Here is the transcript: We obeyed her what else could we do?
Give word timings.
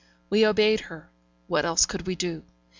We 0.31 0.47
obeyed 0.47 0.79
her 0.79 1.11
what 1.45 1.63
else 1.63 1.85
could 1.85 2.07
we 2.07 2.15
do? 2.15 2.41